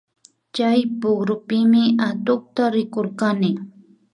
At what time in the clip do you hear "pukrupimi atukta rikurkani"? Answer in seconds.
1.01-3.49